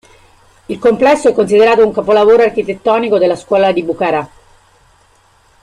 [0.65, 4.29] Il complesso è considerato un capolavoro architettonico della scuola di Bukhara.